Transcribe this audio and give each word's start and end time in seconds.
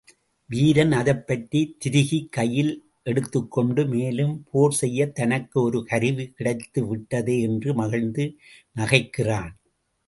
வீரன் 0.49 0.91
அதைப்பற்றித் 0.91 1.75
திருகிக் 1.79 2.31
கையில் 2.31 2.71
எடுத்துக்கொண்டு, 3.03 3.85
மேலும் 3.85 4.33
போர்செய்யத் 4.53 5.11
தனக்கு 5.11 5.61
ஒரு 5.61 5.85
கருவி 5.85 6.33
கிடைத்துவிட்டதே 6.39 7.41
என்று 7.41 7.73
மகிழ்ந்து 7.73 8.25
நகைக்கிறான். 8.75 9.51